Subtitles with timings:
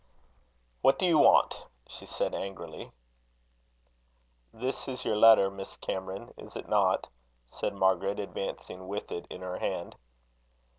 [0.81, 2.91] "What do you want?" she said angrily.
[4.51, 7.05] "This is your letter, Miss Cameron, is it not?"
[7.53, 9.95] said Margaret, advancing with it in her hand.